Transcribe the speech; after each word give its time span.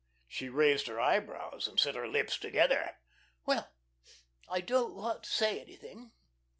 She 0.27 0.49
raised 0.49 0.87
her 0.87 0.99
eyebrows 0.99 1.67
and 1.67 1.79
set 1.79 1.93
her 1.93 2.07
lips 2.07 2.39
together. 2.39 2.95
"Well, 3.45 3.71
I 4.49 4.59
don't 4.59 4.95
want 4.95 5.21
to 5.25 5.29
say 5.29 5.61
anything." 5.61 6.11